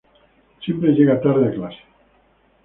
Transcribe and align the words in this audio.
Siempre 0.65 0.93
llega 0.93 1.21
Tarde 1.21 1.49
a 1.49 1.51
clase. 1.51 1.77